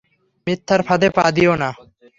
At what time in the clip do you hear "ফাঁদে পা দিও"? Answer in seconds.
0.87-1.53